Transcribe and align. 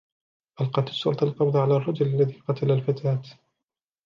ألقت 0.61 0.89
الشرطة 0.89 1.23
القبض 1.23 1.57
على 1.57 1.75
الرجل 1.75 2.05
الذي 2.07 2.39
قتل 2.47 2.71
الفتاة. 2.71 3.21